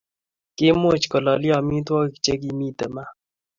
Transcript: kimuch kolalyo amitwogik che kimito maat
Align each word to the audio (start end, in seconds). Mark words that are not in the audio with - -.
kimuch 0.55 1.03
kolalyo 1.11 1.51
amitwogik 1.59 2.19
che 2.25 2.33
kimito 2.41 2.85
maat 2.95 3.11